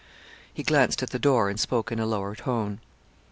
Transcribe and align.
He 0.51 0.63
glanced 0.63 1.03
at 1.03 1.11
the 1.11 1.19
door, 1.19 1.47
and 1.47 1.59
spoke 1.59 1.91
in 1.91 1.99
a 1.99 2.07
lower 2.07 2.35
tone. 2.35 2.79